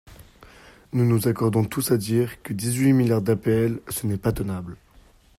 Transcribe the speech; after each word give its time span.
Nous 0.93 1.05
nous 1.05 1.27
accordons 1.27 1.63
tous 1.63 1.91
à 1.91 1.97
dire 1.97 2.41
que 2.41 2.53
dix-huit 2.53 2.91
milliards 2.91 3.21
d’APL, 3.21 3.81
ce 3.87 4.07
n’est 4.07 4.17
pas 4.17 4.31
tenable. 4.31 4.77